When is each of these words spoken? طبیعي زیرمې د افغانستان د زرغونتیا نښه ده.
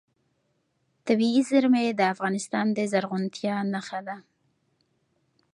طبیعي 1.07 1.41
زیرمې 1.49 1.85
د 1.95 2.01
افغانستان 2.13 2.65
د 2.77 2.79
زرغونتیا 2.91 3.55
نښه 3.73 3.99
ده. 4.07 4.17